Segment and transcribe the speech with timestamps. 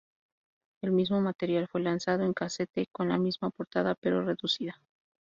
[0.81, 4.81] El mismo material fue lanzado en casete con la misma portada pero reducida.